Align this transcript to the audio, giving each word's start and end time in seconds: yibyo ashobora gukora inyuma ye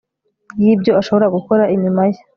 yibyo 0.63 0.91
ashobora 1.01 1.25
gukora 1.35 1.63
inyuma 1.75 2.01
ye 2.11 2.19